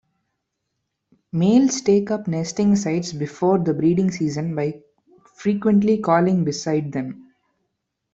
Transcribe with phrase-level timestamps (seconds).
[1.31, 4.81] Males take up nesting sites before the breeding season, by
[5.35, 7.31] frequently calling beside them.